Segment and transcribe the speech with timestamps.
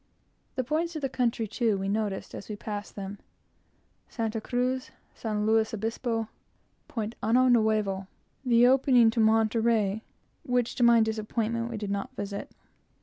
[0.55, 3.19] The points in the country, too, he noticed, as he passed them,
[4.09, 6.27] Santa Cruz, San Luis Obispo,
[6.87, 8.07] Point Año Nuevo,
[8.43, 10.01] the opening to Monterey,
[10.43, 12.49] which to my disappointment we did not visit.